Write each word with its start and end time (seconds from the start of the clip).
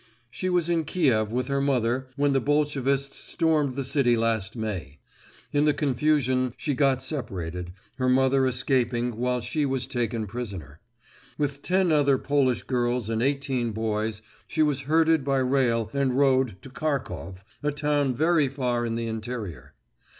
She 0.31 0.49
was 0.49 0.67
in 0.67 0.83
Kiev 0.83 1.31
with 1.31 1.47
her 1.47 1.61
mother 1.61 2.07
when 2.15 2.33
the 2.33 2.41
Bolshevists 2.41 3.17
stormed 3.19 3.75
the 3.75 3.83
city 3.83 4.17
last 4.17 4.55
May. 4.55 4.97
In 5.51 5.65
the 5.65 5.75
confusion 5.75 6.55
she 6.57 6.73
got 6.73 7.03
separated, 7.03 7.71
her 7.97 8.09
mother 8.09 8.47
escaping 8.47 9.15
while 9.17 9.41
she 9.41 9.63
was 9.63 9.85
taken 9.85 10.25
prisoner. 10.25 10.79
With 11.37 11.61
ten 11.61 11.91
other 11.91 12.17
Polish 12.17 12.63
girls 12.63 13.11
and 13.11 13.21
eighteen 13.21 13.73
boys, 13.73 14.23
she 14.47 14.63
was 14.63 14.81
herded 14.89 15.23
by 15.23 15.37
rail 15.37 15.91
and 15.93 16.17
road 16.17 16.57
to 16.63 16.71
Kharkov, 16.71 17.43
a 17.61 17.71
town 17.71 18.15
very 18.15 18.47
far 18.47 18.87
in 18.87 18.95
the 18.95 19.05
interior. 19.05 19.75